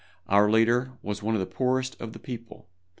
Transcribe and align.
Our 0.27 0.49
leader 0.49 0.93
was 1.03 1.21
one 1.21 1.35
of 1.35 1.39
the 1.39 1.45
poorest 1.45 1.95
of 2.01 2.13
the 2.13 2.17
people. 2.17 2.67